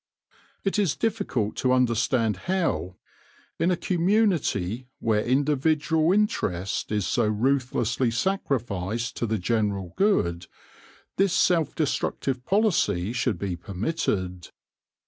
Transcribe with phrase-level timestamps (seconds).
[0.63, 2.95] It is difficult to understand how,
[3.59, 10.47] in a com munity where individual interest is so ruthlessly sacrificed to the general good,
[11.17, 14.47] this self destructive policy should be permitted.